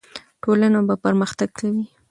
ټولنه 0.43 0.79
به 0.87 0.95
پرمختګ 1.05 1.49
کوي. 1.59 1.83